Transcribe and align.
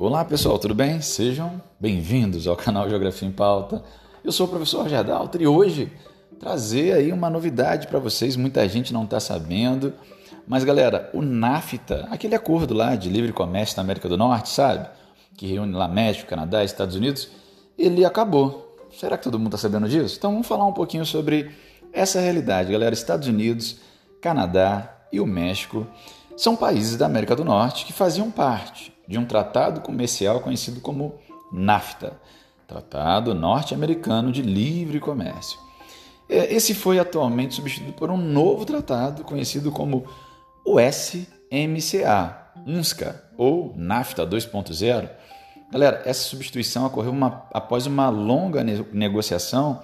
Olá 0.00 0.24
pessoal, 0.24 0.60
tudo 0.60 0.76
bem? 0.76 1.00
Sejam 1.00 1.60
bem-vindos 1.80 2.46
ao 2.46 2.54
canal 2.54 2.88
Geografia 2.88 3.26
em 3.26 3.32
Pauta. 3.32 3.82
Eu 4.22 4.30
sou 4.30 4.46
o 4.46 4.48
professor 4.48 4.84
Roger 4.84 5.04
e 5.40 5.46
hoje 5.48 5.92
trazer 6.38 6.92
aí 6.92 7.12
uma 7.12 7.28
novidade 7.28 7.88
para 7.88 7.98
vocês, 7.98 8.36
muita 8.36 8.68
gente 8.68 8.92
não 8.92 9.02
está 9.02 9.18
sabendo. 9.18 9.92
Mas 10.46 10.62
galera, 10.62 11.10
o 11.12 11.20
NAFTA, 11.20 12.06
aquele 12.12 12.36
acordo 12.36 12.74
lá 12.74 12.94
de 12.94 13.08
livre 13.08 13.32
comércio 13.32 13.76
na 13.76 13.82
América 13.82 14.08
do 14.08 14.16
Norte, 14.16 14.50
sabe? 14.50 14.88
Que 15.36 15.48
reúne 15.48 15.72
lá 15.72 15.88
México, 15.88 16.30
Canadá 16.30 16.62
Estados 16.62 16.94
Unidos, 16.94 17.28
ele 17.76 18.04
acabou. 18.04 18.76
Será 18.96 19.18
que 19.18 19.24
todo 19.24 19.36
mundo 19.36 19.56
está 19.56 19.58
sabendo 19.58 19.88
disso? 19.88 20.14
Então 20.16 20.30
vamos 20.30 20.46
falar 20.46 20.64
um 20.64 20.72
pouquinho 20.72 21.04
sobre 21.04 21.50
essa 21.92 22.20
realidade, 22.20 22.70
galera. 22.70 22.94
Estados 22.94 23.26
Unidos, 23.26 23.80
Canadá 24.22 24.96
e 25.12 25.18
o 25.18 25.26
México 25.26 25.88
são 26.36 26.54
países 26.54 26.96
da 26.96 27.06
América 27.06 27.34
do 27.34 27.44
Norte 27.44 27.84
que 27.84 27.92
faziam 27.92 28.30
parte 28.30 28.96
de 29.08 29.18
um 29.18 29.24
tratado 29.24 29.80
comercial 29.80 30.40
conhecido 30.40 30.80
como 30.80 31.14
NAFTA 31.50 32.20
Tratado 32.66 33.34
Norte-Americano 33.34 34.30
de 34.30 34.42
Livre 34.42 35.00
Comércio. 35.00 35.58
Esse 36.28 36.74
foi 36.74 36.98
atualmente 36.98 37.54
substituído 37.54 37.94
por 37.94 38.10
um 38.10 38.18
novo 38.18 38.66
tratado 38.66 39.24
conhecido 39.24 39.72
como 39.72 40.04
o 40.62 40.78
SMCA, 40.78 42.52
UNSCA 42.66 43.24
ou 43.38 43.72
NAFTA 43.74 44.26
2.0. 44.26 45.08
Galera, 45.72 46.02
essa 46.04 46.28
substituição 46.28 46.84
ocorreu 46.84 47.10
uma, 47.10 47.48
após 47.54 47.86
uma 47.86 48.10
longa 48.10 48.62
negociação 48.92 49.80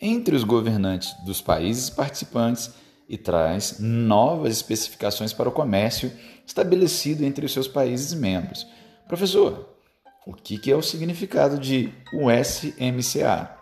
entre 0.00 0.34
os 0.34 0.42
governantes 0.42 1.14
dos 1.24 1.40
países 1.40 1.88
participantes 1.88 2.72
e 3.08 3.16
traz 3.16 3.78
novas 3.78 4.52
especificações 4.52 5.32
para 5.32 5.48
o 5.48 5.52
comércio 5.52 6.12
estabelecido 6.46 7.24
entre 7.24 7.46
os 7.46 7.52
seus 7.52 7.66
países 7.66 8.12
membros. 8.12 8.66
Professor, 9.06 9.68
o 10.26 10.34
que 10.34 10.70
é 10.70 10.76
o 10.76 10.82
significado 10.82 11.58
de 11.58 11.92
USMCA? 12.12 13.56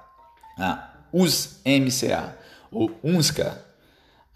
Ah, 0.59 0.95
USMCA 1.13 2.37
ou 2.73 2.91
UNSCA. 3.05 3.65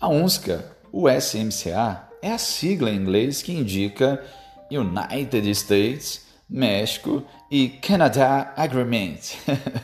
A 0.00 0.08
UNSCA, 0.08 0.64
USMCA, 0.92 2.08
é 2.22 2.30
a 2.30 2.38
sigla 2.38 2.90
em 2.90 2.96
inglês 2.96 3.42
que 3.42 3.52
indica 3.52 4.24
United 4.70 5.50
States, 5.50 6.26
México 6.48 7.24
e 7.50 7.68
Canada 7.68 8.52
Agreement. 8.56 9.18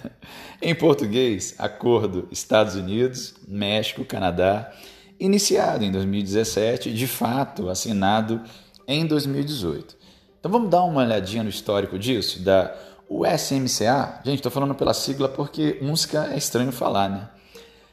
em 0.62 0.74
português, 0.74 1.54
Acordo 1.58 2.28
Estados 2.30 2.76
Unidos, 2.76 3.34
México, 3.46 4.04
Canadá 4.04 4.72
iniciado 5.18 5.84
em 5.84 5.90
2017 5.90 6.92
de 6.92 7.06
fato 7.06 7.68
assinado 7.68 8.40
em 8.86 9.06
2018. 9.06 9.96
Então 10.38 10.50
vamos 10.50 10.70
dar 10.70 10.84
uma 10.84 11.02
olhadinha 11.02 11.42
no 11.42 11.48
histórico 11.48 11.98
disso, 11.98 12.40
da 12.40 12.74
USMCA. 13.08 14.20
Gente, 14.24 14.36
estou 14.36 14.52
falando 14.52 14.74
pela 14.74 14.94
sigla 14.94 15.28
porque 15.28 15.78
UNSCA 15.80 16.30
é 16.32 16.36
estranho 16.36 16.72
falar, 16.72 17.08
né? 17.08 17.28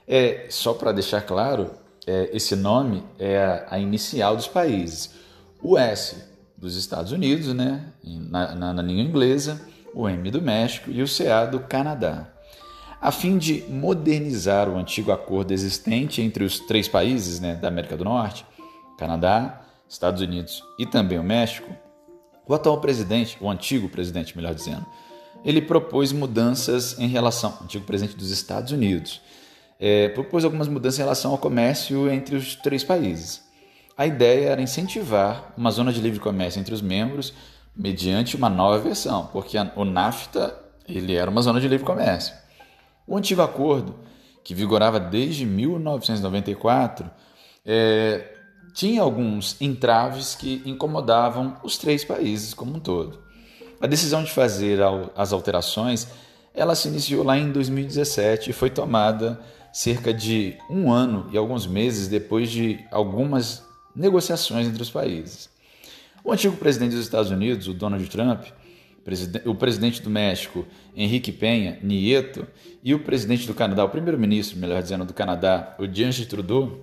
É, 0.07 0.47
só 0.49 0.73
para 0.73 0.91
deixar 0.91 1.21
claro, 1.21 1.71
é, 2.05 2.29
esse 2.33 2.55
nome 2.55 3.03
é 3.17 3.37
a, 3.37 3.67
a, 3.71 3.79
inicial 3.79 4.35
dos 4.35 4.47
países. 4.47 5.11
O 5.61 5.77
S 5.77 6.23
dos 6.57 6.75
Estados 6.75 7.11
Unidos, 7.11 7.53
né? 7.53 7.85
Na, 8.03 8.53
na, 8.53 8.73
na 8.73 8.81
língua 8.81 9.03
inglesa, 9.03 9.61
o 9.93 10.09
M 10.09 10.29
do 10.29 10.41
México 10.41 10.91
e 10.91 11.01
o 11.01 11.07
CA 11.07 11.45
do 11.45 11.59
Canadá. 11.61 12.32
A 13.03 13.11
fim 13.11 13.37
de 13.37 13.65
modernizar 13.67 14.69
o 14.69 14.77
antigo 14.77 15.11
acordo 15.11 15.51
existente 15.51 16.21
entre 16.21 16.41
os 16.41 16.57
três 16.61 16.87
países 16.87 17.41
né, 17.41 17.53
da 17.53 17.67
América 17.67 17.97
do 17.97 18.05
Norte, 18.05 18.45
Canadá, 18.97 19.61
Estados 19.89 20.21
Unidos 20.21 20.63
e 20.79 20.85
também 20.85 21.19
o 21.19 21.23
México, 21.23 21.69
o 22.47 22.53
atual 22.53 22.79
presidente, 22.79 23.37
o 23.41 23.49
antigo 23.49 23.89
presidente, 23.89 24.37
melhor 24.37 24.55
dizendo, 24.55 24.85
ele 25.43 25.61
propôs 25.61 26.13
mudanças 26.13 26.97
em 26.97 27.09
relação, 27.09 27.57
antigo 27.61 27.83
presidente 27.83 28.15
dos 28.15 28.31
Estados 28.31 28.71
Unidos, 28.71 29.19
é, 29.77 30.07
propôs 30.07 30.45
algumas 30.45 30.69
mudanças 30.69 30.97
em 30.97 31.01
relação 31.01 31.31
ao 31.31 31.37
comércio 31.37 32.09
entre 32.09 32.37
os 32.37 32.55
três 32.55 32.85
países. 32.85 33.43
A 33.97 34.07
ideia 34.07 34.47
era 34.47 34.61
incentivar 34.61 35.53
uma 35.57 35.71
zona 35.71 35.91
de 35.91 35.99
livre 35.99 36.21
comércio 36.21 36.57
entre 36.57 36.73
os 36.73 36.81
membros 36.81 37.33
mediante 37.75 38.37
uma 38.37 38.49
nova 38.49 38.79
versão, 38.79 39.27
porque 39.33 39.57
o 39.75 39.83
NAFTA 39.83 40.57
ele 40.87 41.15
era 41.15 41.29
uma 41.29 41.41
zona 41.41 41.59
de 41.59 41.67
livre 41.67 41.85
comércio. 41.85 42.42
O 43.05 43.17
antigo 43.17 43.41
acordo, 43.41 43.95
que 44.43 44.53
vigorava 44.53 44.99
desde 44.99 45.45
1994, 45.45 47.09
é, 47.65 48.33
tinha 48.73 49.01
alguns 49.01 49.59
entraves 49.61 50.35
que 50.35 50.61
incomodavam 50.65 51.57
os 51.63 51.77
três 51.77 52.03
países 52.03 52.53
como 52.53 52.75
um 52.75 52.79
todo. 52.79 53.21
A 53.79 53.87
decisão 53.87 54.23
de 54.23 54.31
fazer 54.31 54.79
as 55.15 55.33
alterações 55.33 56.07
ela 56.53 56.75
se 56.75 56.87
iniciou 56.87 57.23
lá 57.23 57.37
em 57.37 57.51
2017 57.51 58.51
e 58.51 58.53
foi 58.53 58.69
tomada 58.69 59.39
cerca 59.71 60.13
de 60.13 60.55
um 60.69 60.91
ano 60.91 61.27
e 61.31 61.37
alguns 61.37 61.65
meses 61.65 62.07
depois 62.07 62.49
de 62.49 62.79
algumas 62.91 63.63
negociações 63.95 64.67
entre 64.67 64.81
os 64.81 64.91
países. 64.91 65.49
O 66.23 66.31
antigo 66.31 66.55
presidente 66.55 66.91
dos 66.91 67.03
Estados 67.03 67.31
Unidos, 67.31 67.67
o 67.67 67.73
Donald 67.73 68.07
Trump, 68.07 68.45
o 69.45 69.55
presidente 69.55 70.01
do 70.01 70.09
México, 70.09 70.65
Henrique 70.95 71.31
Penha 71.31 71.77
Nieto, 71.81 72.47
e 72.83 72.93
o 72.93 72.99
presidente 72.99 73.45
do 73.45 73.53
Canadá, 73.53 73.83
o 73.83 73.89
primeiro-ministro, 73.89 74.57
melhor 74.57 74.81
dizendo, 74.81 75.05
do 75.05 75.13
Canadá, 75.13 75.75
o 75.77 75.85
Justin 75.85 76.25
Trudeau, 76.25 76.79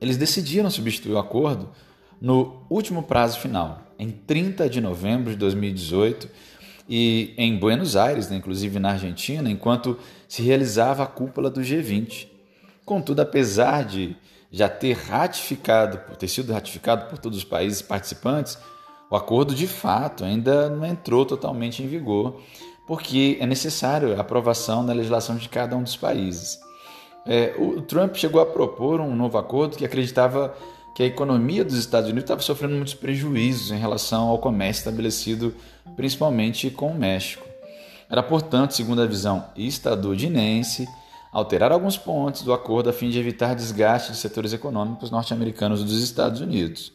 eles 0.00 0.16
decidiram 0.16 0.70
substituir 0.70 1.12
o 1.12 1.18
acordo 1.18 1.70
no 2.20 2.64
último 2.70 3.02
prazo 3.02 3.38
final, 3.38 3.82
em 3.98 4.10
30 4.10 4.68
de 4.68 4.80
novembro 4.80 5.30
de 5.30 5.36
2018, 5.36 6.28
e 6.88 7.34
em 7.36 7.56
Buenos 7.56 7.94
Aires, 7.94 8.28
né, 8.28 8.36
inclusive 8.36 8.78
na 8.78 8.90
Argentina, 8.90 9.48
enquanto 9.48 9.96
se 10.26 10.42
realizava 10.42 11.04
a 11.04 11.06
cúpula 11.06 11.48
do 11.48 11.60
G20. 11.60 12.26
Contudo, 12.84 13.20
apesar 13.20 13.84
de 13.84 14.16
já 14.50 14.68
ter 14.68 14.96
ratificado, 14.96 16.00
ter 16.16 16.26
sido 16.26 16.52
ratificado 16.52 17.08
por 17.08 17.18
todos 17.18 17.38
os 17.38 17.44
países 17.44 17.80
participantes, 17.80 18.58
o 19.10 19.16
acordo, 19.16 19.54
de 19.54 19.66
fato, 19.66 20.24
ainda 20.24 20.70
não 20.70 20.86
entrou 20.86 21.26
totalmente 21.26 21.82
em 21.82 21.88
vigor, 21.88 22.40
porque 22.86 23.36
é 23.40 23.46
necessário 23.46 24.16
a 24.16 24.20
aprovação 24.20 24.86
da 24.86 24.92
legislação 24.92 25.36
de 25.36 25.48
cada 25.48 25.76
um 25.76 25.82
dos 25.82 25.96
países. 25.96 26.58
É, 27.26 27.54
o 27.58 27.82
Trump 27.82 28.14
chegou 28.14 28.40
a 28.40 28.46
propor 28.46 29.00
um 29.00 29.14
novo 29.14 29.36
acordo 29.36 29.76
que 29.76 29.84
acreditava 29.84 30.54
que 30.94 31.02
a 31.02 31.06
economia 31.06 31.64
dos 31.64 31.74
Estados 31.74 32.08
Unidos 32.08 32.24
estava 32.24 32.40
sofrendo 32.40 32.74
muitos 32.74 32.94
prejuízos 32.94 33.70
em 33.70 33.78
relação 33.78 34.28
ao 34.28 34.38
comércio 34.38 34.80
estabelecido 34.80 35.54
principalmente 35.96 36.70
com 36.70 36.88
o 36.88 36.94
México. 36.94 37.46
Era, 38.08 38.22
portanto, 38.22 38.72
segundo 38.72 39.02
a 39.02 39.06
visão 39.06 39.44
estadunidense, 39.56 40.88
alterar 41.32 41.70
alguns 41.72 41.96
pontos 41.96 42.42
do 42.42 42.52
acordo 42.52 42.90
a 42.90 42.92
fim 42.92 43.08
de 43.08 43.18
evitar 43.18 43.54
desgaste 43.54 44.12
de 44.12 44.18
setores 44.18 44.52
econômicos 44.52 45.10
norte-americanos 45.10 45.84
dos 45.84 46.02
Estados 46.02 46.40
Unidos. 46.40 46.92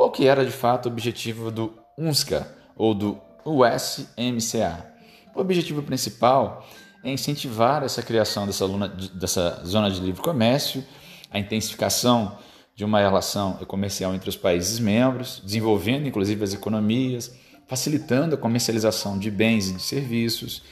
Qual 0.00 0.10
que 0.10 0.26
era 0.26 0.46
de 0.46 0.50
fato 0.50 0.86
o 0.86 0.92
objetivo 0.92 1.50
do 1.50 1.74
UNSCA 1.98 2.50
ou 2.74 2.94
do 2.94 3.20
USMCA? 3.44 4.86
O 5.34 5.40
objetivo 5.42 5.82
principal 5.82 6.66
é 7.04 7.12
incentivar 7.12 7.82
essa 7.82 8.02
criação 8.02 8.46
dessa, 8.46 8.66
dessa 9.12 9.62
zona 9.62 9.90
de 9.90 10.00
livre 10.00 10.22
comércio, 10.22 10.82
a 11.30 11.38
intensificação 11.38 12.38
de 12.74 12.82
uma 12.82 12.98
relação 12.98 13.52
comercial 13.66 14.14
entre 14.14 14.30
os 14.30 14.38
países 14.38 14.78
membros, 14.78 15.42
desenvolvendo 15.44 16.08
inclusive 16.08 16.44
as 16.44 16.54
economias, 16.54 17.38
facilitando 17.68 18.36
a 18.36 18.38
comercialização 18.38 19.18
de 19.18 19.30
bens 19.30 19.68
e 19.68 19.74
de 19.74 19.82
serviços. 19.82 20.62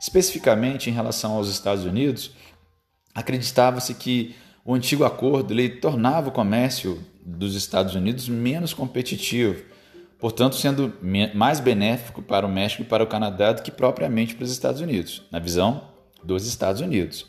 Especificamente 0.00 0.88
em 0.88 0.94
relação 0.94 1.32
aos 1.34 1.50
Estados 1.50 1.84
Unidos, 1.84 2.30
acreditava-se 3.14 3.92
que 3.92 4.34
o 4.64 4.72
antigo 4.72 5.04
acordo 5.04 5.52
ele 5.52 5.68
tornava 5.68 6.30
o 6.30 6.32
comércio 6.32 6.98
dos 7.36 7.54
Estados 7.54 7.94
Unidos 7.94 8.28
menos 8.28 8.72
competitivo, 8.72 9.62
portanto, 10.18 10.56
sendo 10.56 10.94
mais 11.34 11.60
benéfico 11.60 12.22
para 12.22 12.46
o 12.46 12.50
México 12.50 12.82
e 12.82 12.86
para 12.86 13.04
o 13.04 13.06
Canadá 13.06 13.52
do 13.52 13.62
que 13.62 13.70
propriamente 13.70 14.34
para 14.34 14.44
os 14.44 14.50
Estados 14.50 14.80
Unidos, 14.80 15.22
na 15.30 15.38
visão 15.38 15.82
dos 16.22 16.46
Estados 16.46 16.80
Unidos. 16.80 17.26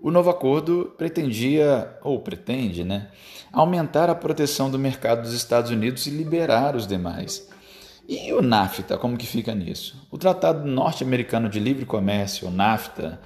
O 0.00 0.10
novo 0.10 0.30
acordo 0.30 0.92
pretendia, 0.96 1.98
ou 2.02 2.20
pretende, 2.20 2.84
né, 2.84 3.08
aumentar 3.52 4.10
a 4.10 4.14
proteção 4.14 4.70
do 4.70 4.78
mercado 4.78 5.22
dos 5.22 5.32
Estados 5.32 5.70
Unidos 5.70 6.06
e 6.06 6.10
liberar 6.10 6.76
os 6.76 6.86
demais. 6.86 7.48
E 8.06 8.32
o 8.34 8.42
NAFTA, 8.42 8.98
como 8.98 9.16
que 9.16 9.26
fica 9.26 9.54
nisso? 9.54 10.06
O 10.10 10.18
Tratado 10.18 10.68
Norte-Americano 10.68 11.48
de 11.48 11.58
Livre 11.58 11.86
Comércio, 11.86 12.48
o 12.48 12.50
NAFTA, 12.50 13.18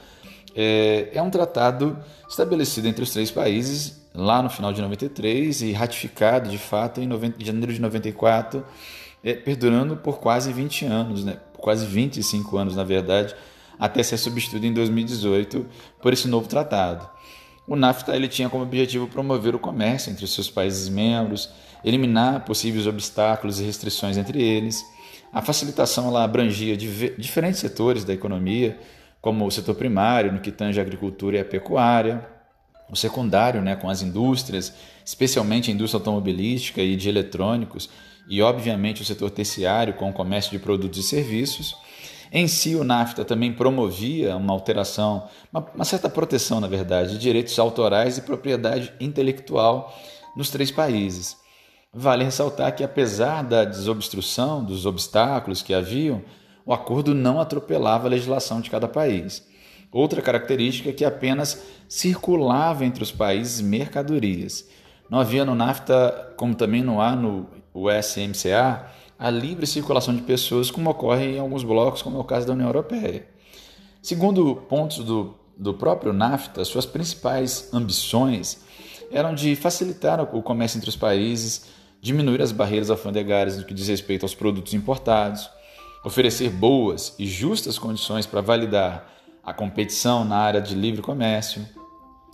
é, 0.55 1.09
é 1.13 1.21
um 1.21 1.31
tratado 1.31 1.99
estabelecido 2.29 2.87
entre 2.87 3.03
os 3.03 3.11
três 3.11 3.31
países 3.31 4.08
lá 4.19 4.43
no 4.43 4.51
final 4.51 4.73
de 4.73 4.83
93 4.83 5.63
e 5.63 5.73
ratificado 5.73 6.51
de 6.51 6.59
fato 6.59 7.01
em, 7.01 7.07
90, 7.07 7.45
janeiro 7.45 7.73
de 7.73 7.81
94, 7.81 8.65
é, 9.23 9.35
perdurando 9.35 9.97
por 9.97 10.19
quase 10.19 10.53
20 10.53 10.85
anos, 10.87 11.25
né? 11.25 11.39
quase 11.57 11.87
25 11.87 12.57
anos 12.57 12.75
na 12.75 12.85
verdade, 12.85 13.35
até 13.79 14.03
ser 14.03 14.17
substituído 14.17 14.67
em 14.67 14.73
2018 14.73 15.65
por 16.03 16.13
esse 16.13 16.27
novo 16.27 16.49
tratado. 16.49 17.09
O 17.67 17.77
NAFTA 17.77 18.17
ele 18.17 18.27
tinha 18.27 18.49
como 18.49 18.65
objetivo 18.65 19.07
promover 19.07 19.55
o 19.55 19.59
comércio 19.59 20.11
entre 20.11 20.25
os 20.25 20.35
seus 20.35 20.51
países 20.51 20.89
membros, 20.89 21.51
eliminar 21.85 22.45
possíveis 22.45 22.87
obstáculos 22.87 23.61
e 23.61 23.65
restrições 23.65 24.17
entre 24.17 24.43
eles, 24.43 24.85
A 25.31 25.43
facilitação 25.43 26.09
ela 26.09 26.25
abrangia 26.25 26.75
diferentes 26.75 27.61
setores 27.61 28.03
da 28.03 28.15
economia, 28.15 28.79
como 29.21 29.47
o 29.47 29.51
setor 29.51 29.75
primário, 29.75 30.33
no 30.33 30.41
que 30.41 30.51
tange 30.51 30.81
a 30.81 30.83
agricultura 30.83 31.37
e 31.37 31.41
a 31.41 31.45
pecuária, 31.45 32.27
o 32.91 32.97
secundário, 32.97 33.61
né, 33.61 33.77
com 33.77 33.89
as 33.89 34.03
indústrias, 34.03 34.73
especialmente 35.05 35.71
a 35.71 35.75
indústria 35.75 35.99
automobilística 35.99 36.83
e 36.83 36.97
de 36.97 37.09
eletrônicos, 37.09 37.89
e 38.29 38.43
obviamente 38.43 39.03
o 39.03 39.05
setor 39.05 39.31
terciário, 39.31 39.95
com 39.95 40.11
o 40.11 40.13
comércio 40.13 40.51
de 40.51 40.59
produtos 40.59 40.99
e 40.99 41.03
serviços. 41.03 41.75
Em 42.31 42.47
si, 42.47 42.75
o 42.75 42.85
NAFTA 42.85 43.25
também 43.25 43.53
promovia 43.53 44.37
uma 44.37 44.53
alteração, 44.53 45.27
uma, 45.51 45.67
uma 45.75 45.85
certa 45.85 46.11
proteção, 46.11 46.61
na 46.61 46.69
verdade, 46.69 47.13
de 47.13 47.19
direitos 47.19 47.59
autorais 47.59 48.19
e 48.19 48.23
propriedade 48.23 48.93
intelectual 49.01 49.95
nos 50.37 50.51
três 50.51 50.71
países. 50.71 51.37
Vale 51.93 52.23
ressaltar 52.23 52.75
que, 52.77 52.85
apesar 52.85 53.43
da 53.43 53.65
desobstrução, 53.65 54.63
dos 54.63 54.85
obstáculos 54.85 55.63
que 55.63 55.73
haviam, 55.73 56.23
o 56.67 56.73
acordo 56.75 57.15
não 57.15 57.41
atropelava 57.41 58.07
a 58.07 58.11
legislação 58.11 58.61
de 58.61 58.69
cada 58.69 58.87
país. 58.87 59.48
Outra 59.91 60.21
característica 60.21 60.91
é 60.91 60.93
que 60.93 61.05
apenas 61.05 61.63
circulava 61.89 62.85
entre 62.85 63.03
os 63.03 63.11
países 63.11 63.61
mercadorias. 63.61 64.69
Não 65.09 65.19
havia 65.19 65.45
no 65.45 65.55
NAFTA, 65.55 66.35
como 66.37 66.55
também 66.55 66.83
não 66.83 67.01
há 67.01 67.17
no 67.17 67.47
USMCA, 67.73 68.87
a 69.19 69.31
livre 69.31 69.67
circulação 69.67 70.15
de 70.15 70.23
pessoas, 70.23 70.71
como 70.71 70.91
ocorre 70.91 71.37
em 71.37 71.39
alguns 71.39 71.65
blocos, 71.65 72.03
como 72.03 72.19
é 72.19 72.21
o 72.21 72.25
caso 72.25 72.47
da 72.47 72.53
União 72.53 72.69
Europeia. 72.69 73.27
Segundo 74.03 74.55
pontos 74.69 74.99
do, 74.99 75.35
do 75.57 75.75
próprio 75.75 76.13
NAFTA, 76.13 76.65
suas 76.65 76.87
principais 76.87 77.71
ambições 77.73 78.61
eram 79.11 79.35
de 79.35 79.57
facilitar 79.57 80.21
o 80.21 80.43
comércio 80.43 80.77
entre 80.77 80.91
os 80.91 80.97
países, 80.97 81.67
diminuir 82.01 82.43
as 82.43 82.53
barreiras 82.53 82.91
alfandegárias 82.91 83.57
no 83.57 83.65
que 83.65 83.75
diz 83.75 83.89
respeito 83.89 84.25
aos 84.25 84.35
produtos 84.35 84.75
importados, 84.75 85.51
oferecer 86.05 86.51
boas 86.51 87.15
e 87.19 87.27
justas 87.27 87.79
condições 87.79 88.27
para 88.27 88.41
validar 88.41 89.18
a 89.49 89.55
competição 89.55 90.27
na 90.27 90.37
área 90.37 90.61
de 90.61 90.75
livre 90.75 91.01
comércio, 91.01 91.67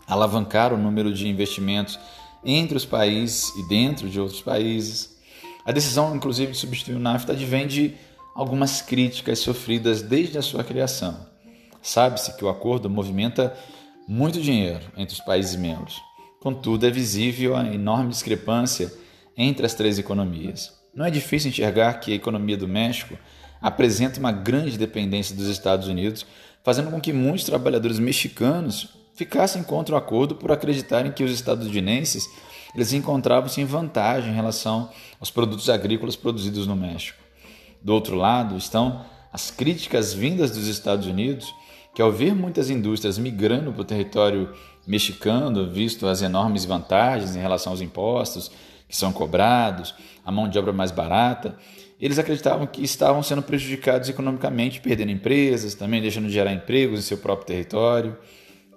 alavancar 0.04 0.72
o 0.72 0.76
número 0.76 1.14
de 1.14 1.28
investimentos 1.28 1.96
entre 2.44 2.76
os 2.76 2.84
países 2.84 3.54
e 3.56 3.68
dentro 3.68 4.08
de 4.08 4.20
outros 4.20 4.42
países. 4.42 5.16
A 5.64 5.70
decisão, 5.70 6.14
inclusive, 6.16 6.50
de 6.50 6.58
substituir 6.58 6.96
o 6.96 6.98
NAFTA 6.98 7.32
advém 7.32 7.68
de 7.68 7.94
algumas 8.34 8.82
críticas 8.82 9.38
sofridas 9.38 10.02
desde 10.02 10.36
a 10.36 10.42
sua 10.42 10.64
criação. 10.64 11.16
Sabe-se 11.80 12.36
que 12.36 12.44
o 12.44 12.48
acordo 12.48 12.90
movimenta 12.90 13.56
muito 14.08 14.40
dinheiro 14.40 14.84
entre 14.96 15.14
os 15.14 15.20
países 15.20 15.54
membros. 15.54 16.02
Contudo, 16.40 16.84
é 16.84 16.90
visível 16.90 17.54
a 17.56 17.64
enorme 17.72 18.10
discrepância 18.10 18.92
entre 19.36 19.64
as 19.64 19.72
três 19.72 20.00
economias. 20.00 20.72
Não 20.92 21.04
é 21.04 21.12
difícil 21.12 21.50
enxergar 21.50 21.94
que 21.94 22.12
a 22.12 22.16
economia 22.16 22.56
do 22.56 22.66
México 22.66 23.16
apresenta 23.64 24.20
uma 24.20 24.30
grande 24.30 24.76
dependência 24.76 25.34
dos 25.34 25.48
Estados 25.48 25.88
Unidos, 25.88 26.26
fazendo 26.62 26.90
com 26.90 27.00
que 27.00 27.14
muitos 27.14 27.46
trabalhadores 27.46 27.98
mexicanos 27.98 28.90
ficassem 29.14 29.62
contra 29.62 29.94
o 29.94 29.98
acordo 29.98 30.34
por 30.34 30.52
acreditarem 30.52 31.10
que 31.10 31.24
os 31.24 31.32
estadunidenses 31.32 32.28
eles 32.74 32.92
encontravam-se 32.92 33.62
em 33.62 33.64
vantagem 33.64 34.32
em 34.32 34.34
relação 34.34 34.90
aos 35.18 35.30
produtos 35.30 35.70
agrícolas 35.70 36.14
produzidos 36.14 36.66
no 36.66 36.76
México. 36.76 37.18
Do 37.82 37.94
outro 37.94 38.16
lado 38.16 38.54
estão 38.58 39.02
as 39.32 39.50
críticas 39.50 40.12
vindas 40.12 40.50
dos 40.50 40.66
Estados 40.66 41.06
Unidos, 41.06 41.54
que 41.94 42.02
ao 42.02 42.12
ver 42.12 42.34
muitas 42.34 42.68
indústrias 42.68 43.16
migrando 43.16 43.72
para 43.72 43.80
o 43.80 43.86
território 43.86 44.52
mexicano, 44.86 45.70
visto 45.70 46.06
as 46.06 46.20
enormes 46.20 46.66
vantagens 46.66 47.34
em 47.34 47.40
relação 47.40 47.72
aos 47.72 47.80
impostos 47.80 48.50
que 48.86 48.94
são 48.94 49.10
cobrados, 49.10 49.94
a 50.22 50.30
mão 50.30 50.48
de 50.48 50.58
obra 50.58 50.72
mais 50.72 50.90
barata, 50.90 51.56
eles 52.04 52.18
acreditavam 52.18 52.66
que 52.66 52.84
estavam 52.84 53.22
sendo 53.22 53.40
prejudicados 53.40 54.10
economicamente, 54.10 54.78
perdendo 54.78 55.10
empresas, 55.10 55.74
também 55.74 56.02
deixando 56.02 56.26
de 56.26 56.34
gerar 56.34 56.52
empregos 56.52 56.98
em 56.98 57.02
seu 57.02 57.16
próprio 57.16 57.46
território. 57.46 58.14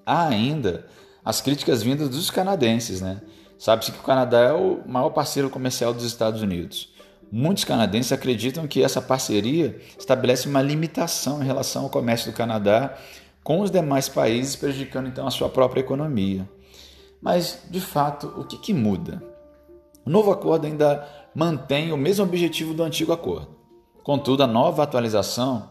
Há 0.06 0.30
ainda 0.30 0.86
as 1.26 1.42
críticas 1.42 1.84
vindas 1.84 2.08
dos 2.08 2.32
canadenses, 2.32 3.02
né? 3.02 3.22
Sabe-se 3.60 3.92
que 3.92 4.00
o 4.00 4.04
Canadá 4.04 4.40
é 4.40 4.54
o 4.54 4.82
maior 4.88 5.10
parceiro 5.10 5.50
comercial 5.50 5.94
dos 5.94 6.06
Estados 6.06 6.42
Unidos. 6.42 6.94
Muitos 7.30 7.66
canadenses 7.66 8.14
acreditam 8.14 8.66
que 8.66 8.82
essa 8.82 9.02
parceria 9.02 9.78
estabelece 10.00 10.48
uma 10.48 10.62
limitação 10.62 11.44
em 11.44 11.46
relação 11.46 11.84
ao 11.84 11.90
comércio 11.90 12.32
do 12.32 12.38
Canadá 12.38 12.98
com 13.44 13.60
os 13.60 13.70
demais 13.70 14.08
países, 14.08 14.56
prejudicando 14.56 15.10
então 15.10 15.28
a 15.28 15.32
sua 15.32 15.50
própria 15.50 15.82
economia. 15.82 16.48
Mas, 17.22 17.62
de 17.70 17.82
fato, 17.82 18.34
o 18.38 18.46
que, 18.46 18.58
que 18.58 18.74
muda? 18.74 19.22
O 20.06 20.10
novo 20.10 20.32
acordo 20.32 20.66
ainda 20.66 21.06
mantém 21.38 21.92
o 21.94 21.98
mesmo 21.98 22.26
objetivo 22.26 22.74
do 22.74 22.82
antigo 22.82 23.14
acordo. 23.14 23.50
Contudo, 24.02 24.42
a 24.42 24.48
nova 24.48 24.82
atualização 24.82 25.70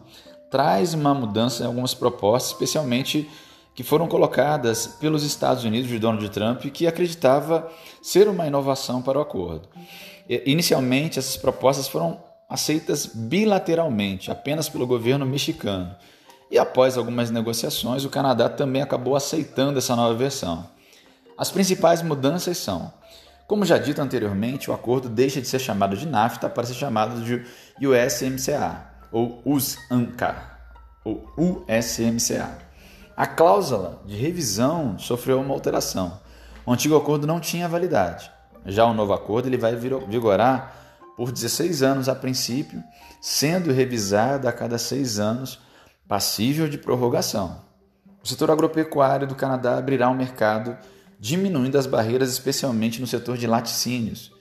traz 0.49 0.93
uma 0.93 1.13
mudança 1.13 1.61
em 1.61 1.65
algumas 1.65 1.93
propostas, 1.93 2.53
especialmente 2.53 3.29
que 3.75 3.83
foram 3.83 4.07
colocadas 4.07 4.87
pelos 4.87 5.23
Estados 5.23 5.65
Unidos 5.65 5.89
de 5.89 5.99
Donald 5.99 6.29
Trump, 6.29 6.61
que 6.67 6.87
acreditava 6.87 7.69
ser 8.01 8.29
uma 8.29 8.47
inovação 8.47 9.01
para 9.01 9.19
o 9.19 9.21
acordo. 9.21 9.67
Inicialmente, 10.45 11.19
essas 11.19 11.35
propostas 11.35 11.89
foram 11.89 12.17
aceitas 12.47 13.05
bilateralmente, 13.05 14.31
apenas 14.31 14.69
pelo 14.69 14.87
governo 14.87 15.25
mexicano. 15.25 15.93
E 16.49 16.57
após 16.57 16.97
algumas 16.97 17.29
negociações, 17.29 18.05
o 18.05 18.09
Canadá 18.09 18.47
também 18.47 18.81
acabou 18.81 19.17
aceitando 19.17 19.79
essa 19.79 19.97
nova 19.97 20.13
versão. 20.13 20.65
As 21.37 21.51
principais 21.51 22.01
mudanças 22.01 22.57
são 22.57 22.93
como 23.47 23.63
já 23.63 23.77
dito 23.77 24.01
anteriormente, 24.01 24.69
o 24.69 24.73
acordo 24.73 25.07
deixa 25.07 25.39
de 25.39 25.47
ser 25.47 25.59
chamado 25.59 25.95
de 25.95 26.05
NAFTA 26.05 26.49
para 26.49 26.67
ser 26.67 26.73
chamado 26.73 27.21
de 27.21 27.45
USMCA 27.87 28.85
ou 29.09 29.41
USANCA 29.45 30.35
ou 31.05 31.31
USMCA. 31.37 32.59
A 33.15 33.25
cláusula 33.25 34.01
de 34.05 34.17
revisão 34.17 34.99
sofreu 34.99 35.39
uma 35.39 35.53
alteração. 35.53 36.19
O 36.65 36.73
antigo 36.73 36.97
acordo 36.97 37.25
não 37.25 37.39
tinha 37.39 37.69
validade. 37.69 38.29
Já 38.65 38.85
o 38.85 38.93
novo 38.93 39.13
acordo 39.13 39.47
ele 39.47 39.57
vai 39.57 39.75
vigorar 39.75 40.75
por 41.15 41.31
16 41.31 41.81
anos 41.81 42.09
a 42.09 42.13
princípio, 42.13 42.83
sendo 43.21 43.71
revisado 43.71 44.47
a 44.47 44.51
cada 44.51 44.77
seis 44.77 45.19
anos, 45.19 45.59
passível 46.05 46.67
de 46.67 46.77
prorrogação. 46.77 47.61
O 48.21 48.27
setor 48.27 48.51
agropecuário 48.51 49.25
do 49.25 49.35
Canadá 49.35 49.77
abrirá 49.77 50.09
um 50.09 50.13
mercado 50.13 50.77
diminuindo 51.19 51.77
as 51.77 51.85
barreiras, 51.85 52.29
especialmente 52.29 53.01
no 53.01 53.07
setor 53.07 53.37
de 53.37 53.47
laticínios. 53.47 54.31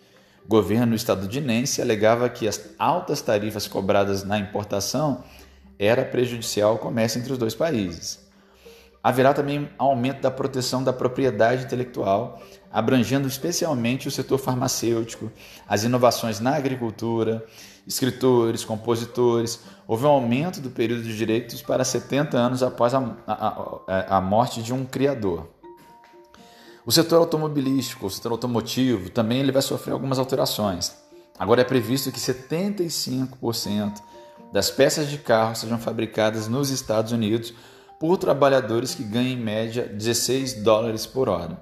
O 0.44 0.48
governo 0.48 0.94
estadunidense 0.94 1.82
alegava 1.82 2.28
que 2.28 2.46
as 2.46 2.70
altas 2.78 3.20
tarifas 3.20 3.66
cobradas 3.66 4.22
na 4.22 4.38
importação 4.38 5.24
era 5.78 6.04
prejudicial 6.04 6.70
ao 6.70 6.78
comércio 6.78 7.18
entre 7.18 7.32
os 7.32 7.38
dois 7.38 7.54
países. 7.54 8.24
Haverá 9.02 9.32
também 9.32 9.68
aumento 9.78 10.20
da 10.20 10.30
proteção 10.30 10.82
da 10.82 10.92
propriedade 10.92 11.64
intelectual, 11.64 12.42
abrangendo 12.72 13.28
especialmente 13.28 14.08
o 14.08 14.10
setor 14.10 14.38
farmacêutico, 14.38 15.30
as 15.68 15.84
inovações 15.84 16.40
na 16.40 16.56
agricultura, 16.56 17.44
escritores, 17.86 18.64
compositores. 18.64 19.60
Houve 19.86 20.06
um 20.06 20.08
aumento 20.08 20.60
do 20.60 20.70
período 20.70 21.04
de 21.04 21.16
direitos 21.16 21.62
para 21.62 21.84
70 21.84 22.36
anos 22.36 22.62
após 22.62 22.94
a, 22.94 23.16
a, 23.26 23.80
a, 23.86 24.16
a 24.16 24.20
morte 24.20 24.62
de 24.62 24.74
um 24.74 24.84
criador. 24.84 25.48
O 26.86 26.92
setor 26.92 27.16
automobilístico, 27.16 28.06
o 28.06 28.10
setor 28.10 28.30
automotivo, 28.30 29.10
também 29.10 29.40
ele 29.40 29.50
vai 29.50 29.60
sofrer 29.60 29.92
algumas 29.92 30.20
alterações. 30.20 30.96
Agora 31.36 31.62
é 31.62 31.64
previsto 31.64 32.12
que 32.12 32.20
75% 32.20 34.00
das 34.52 34.70
peças 34.70 35.10
de 35.10 35.18
carro 35.18 35.56
sejam 35.56 35.80
fabricadas 35.80 36.46
nos 36.46 36.70
Estados 36.70 37.10
Unidos 37.10 37.52
por 37.98 38.16
trabalhadores 38.18 38.94
que 38.94 39.02
ganham 39.02 39.32
em 39.32 39.36
média 39.36 39.82
16 39.82 40.62
dólares 40.62 41.04
por 41.06 41.28
hora. 41.28 41.60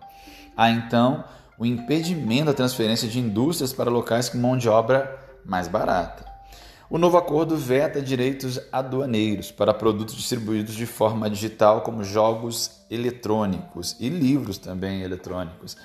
Há 0.54 0.68
então 0.68 1.24
o 1.58 1.64
impedimento 1.64 2.44
da 2.44 2.52
transferência 2.52 3.08
de 3.08 3.18
indústrias 3.18 3.72
para 3.72 3.90
locais 3.90 4.28
com 4.28 4.36
mão 4.36 4.58
de 4.58 4.68
obra 4.68 5.18
mais 5.42 5.68
barata. 5.68 6.33
O 6.90 6.98
novo 6.98 7.16
acordo 7.16 7.56
veta 7.56 8.00
direitos 8.02 8.60
aduaneiros 8.70 9.50
para 9.50 9.72
produtos 9.72 10.14
distribuídos 10.14 10.74
de 10.74 10.84
forma 10.84 11.30
digital, 11.30 11.80
como 11.80 12.04
jogos 12.04 12.84
eletrônicos 12.90 13.96
e 13.98 14.10
livros 14.10 14.58
também 14.58 15.00
eletrônicos. 15.00 15.78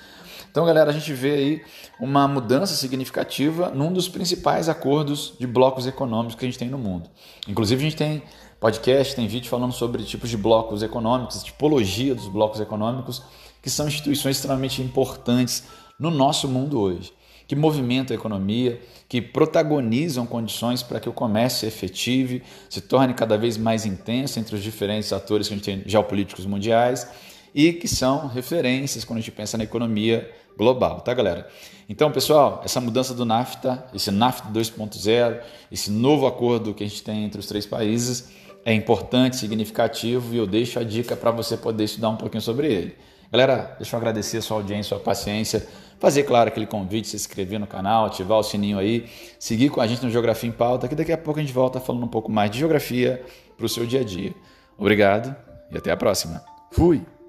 Então, 0.50 0.66
galera, 0.66 0.90
a 0.90 0.92
gente 0.92 1.12
vê 1.14 1.32
aí 1.32 1.64
uma 1.98 2.28
mudança 2.28 2.74
significativa 2.74 3.70
num 3.70 3.90
dos 3.90 4.08
principais 4.08 4.68
acordos 4.68 5.32
de 5.38 5.46
blocos 5.46 5.86
econômicos 5.86 6.34
que 6.34 6.44
a 6.44 6.48
gente 6.48 6.58
tem 6.58 6.68
no 6.68 6.78
mundo. 6.78 7.08
Inclusive, 7.48 7.80
a 7.80 7.84
gente 7.84 7.96
tem 7.96 8.22
podcast, 8.60 9.16
tem 9.16 9.26
vídeo 9.26 9.48
falando 9.48 9.72
sobre 9.72 10.02
tipos 10.02 10.28
de 10.28 10.36
blocos 10.36 10.82
econômicos, 10.82 11.42
tipologia 11.42 12.14
dos 12.14 12.28
blocos 12.28 12.60
econômicos, 12.60 13.22
que 13.62 13.70
são 13.70 13.88
instituições 13.88 14.36
extremamente 14.36 14.82
importantes 14.82 15.64
no 15.98 16.10
nosso 16.10 16.46
mundo 16.46 16.78
hoje 16.78 17.10
que 17.50 17.56
movimentam 17.56 18.14
a 18.14 18.16
economia, 18.16 18.80
que 19.08 19.20
protagonizam 19.20 20.24
condições 20.24 20.84
para 20.84 21.00
que 21.00 21.08
o 21.08 21.12
comércio 21.12 21.66
efetive, 21.66 22.44
se 22.68 22.80
torne 22.80 23.12
cada 23.12 23.36
vez 23.36 23.56
mais 23.56 23.84
intenso 23.84 24.38
entre 24.38 24.54
os 24.54 24.62
diferentes 24.62 25.12
atores 25.12 25.48
que 25.48 25.54
a 25.54 25.56
gente 25.56 25.64
tem 25.64 25.82
geopolíticos 25.84 26.46
mundiais 26.46 27.08
e 27.52 27.72
que 27.72 27.88
são 27.88 28.28
referências 28.28 29.02
quando 29.02 29.16
a 29.16 29.20
gente 29.20 29.32
pensa 29.32 29.58
na 29.58 29.64
economia 29.64 30.30
global, 30.56 31.00
tá, 31.00 31.12
galera? 31.12 31.48
Então, 31.88 32.12
pessoal, 32.12 32.62
essa 32.64 32.80
mudança 32.80 33.14
do 33.14 33.24
NAFTA, 33.24 33.84
esse 33.92 34.12
NAFTA 34.12 34.48
2.0, 34.52 35.40
esse 35.72 35.90
novo 35.90 36.28
acordo 36.28 36.72
que 36.72 36.84
a 36.84 36.88
gente 36.88 37.02
tem 37.02 37.24
entre 37.24 37.40
os 37.40 37.46
três 37.46 37.66
países 37.66 38.30
é 38.64 38.72
importante, 38.72 39.34
significativo 39.34 40.32
e 40.32 40.38
eu 40.38 40.46
deixo 40.46 40.78
a 40.78 40.84
dica 40.84 41.16
para 41.16 41.32
você 41.32 41.56
poder 41.56 41.82
estudar 41.82 42.10
um 42.10 42.16
pouquinho 42.16 42.42
sobre 42.42 42.72
ele. 42.72 42.96
Galera, 43.32 43.76
deixa 43.78 43.96
eu 43.96 43.98
agradecer 43.98 44.38
a 44.38 44.42
sua 44.42 44.56
audiência, 44.56 44.94
a 44.94 44.98
sua 44.98 45.04
paciência, 45.04 45.66
fazer, 46.00 46.24
claro, 46.24 46.48
aquele 46.48 46.66
convite, 46.66 47.08
se 47.08 47.16
inscrever 47.16 47.60
no 47.60 47.66
canal, 47.66 48.06
ativar 48.06 48.38
o 48.38 48.42
sininho 48.42 48.78
aí, 48.78 49.06
seguir 49.38 49.68
com 49.68 49.80
a 49.80 49.86
gente 49.86 50.02
no 50.02 50.10
Geografia 50.10 50.48
em 50.48 50.52
Pauta, 50.52 50.88
que 50.88 50.94
daqui 50.94 51.12
a 51.12 51.18
pouco 51.18 51.38
a 51.38 51.42
gente 51.42 51.52
volta 51.52 51.78
falando 51.78 52.04
um 52.04 52.08
pouco 52.08 52.32
mais 52.32 52.50
de 52.50 52.58
geografia 52.58 53.22
para 53.56 53.66
o 53.66 53.68
seu 53.68 53.86
dia 53.86 54.00
a 54.00 54.04
dia. 54.04 54.34
Obrigado 54.78 55.36
e 55.70 55.76
até 55.76 55.92
a 55.92 55.96
próxima. 55.96 56.42
Fui! 56.72 57.19